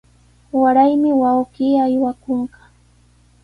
[0.61, 2.61] Waraymi wawqii aywakunqa.